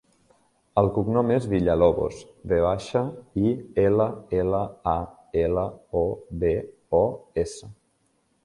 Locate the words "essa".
7.45-7.75